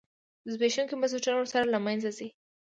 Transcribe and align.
زبېښونکي 0.51 0.95
بنسټونه 1.01 1.37
ورسره 1.37 1.65
له 1.73 1.79
منځه 1.85 2.09
نه 2.11 2.13
ځي. 2.17 2.27